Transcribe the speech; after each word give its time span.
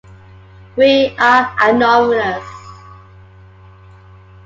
We 0.77 1.15
are 1.19 1.55
Anonymous! 1.61 2.43